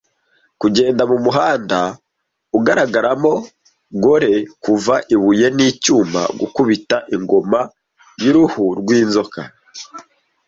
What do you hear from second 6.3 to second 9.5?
gukubita ingoma y'uruhu rwinzoka,